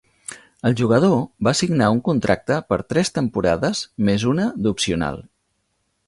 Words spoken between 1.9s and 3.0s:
un contracte per